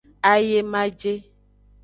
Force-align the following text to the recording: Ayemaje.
Ayemaje. 0.31 1.13